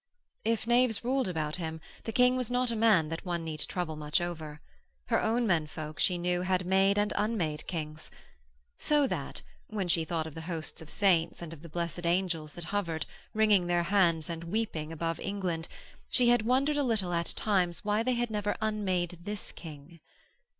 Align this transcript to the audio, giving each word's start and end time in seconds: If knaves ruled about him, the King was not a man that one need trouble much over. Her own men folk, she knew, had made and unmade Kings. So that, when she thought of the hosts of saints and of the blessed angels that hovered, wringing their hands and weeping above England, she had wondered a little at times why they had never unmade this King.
If 0.43 0.65
knaves 0.65 1.03
ruled 1.03 1.27
about 1.27 1.57
him, 1.57 1.79
the 2.05 2.11
King 2.11 2.35
was 2.35 2.49
not 2.49 2.71
a 2.71 2.75
man 2.75 3.09
that 3.09 3.23
one 3.23 3.43
need 3.43 3.59
trouble 3.59 3.95
much 3.95 4.19
over. 4.19 4.59
Her 5.09 5.21
own 5.21 5.45
men 5.45 5.67
folk, 5.67 5.99
she 5.99 6.17
knew, 6.17 6.41
had 6.41 6.65
made 6.65 6.97
and 6.97 7.13
unmade 7.15 7.67
Kings. 7.67 8.09
So 8.79 9.05
that, 9.05 9.43
when 9.67 9.87
she 9.87 10.03
thought 10.03 10.25
of 10.25 10.33
the 10.33 10.41
hosts 10.41 10.81
of 10.81 10.89
saints 10.89 11.39
and 11.39 11.53
of 11.53 11.61
the 11.61 11.69
blessed 11.69 12.07
angels 12.07 12.53
that 12.53 12.63
hovered, 12.63 13.05
wringing 13.35 13.67
their 13.67 13.83
hands 13.83 14.27
and 14.27 14.45
weeping 14.45 14.91
above 14.91 15.19
England, 15.19 15.67
she 16.09 16.29
had 16.29 16.47
wondered 16.47 16.77
a 16.77 16.83
little 16.83 17.13
at 17.13 17.27
times 17.35 17.85
why 17.85 18.01
they 18.01 18.13
had 18.15 18.31
never 18.31 18.57
unmade 18.59 19.19
this 19.21 19.51
King. 19.51 19.99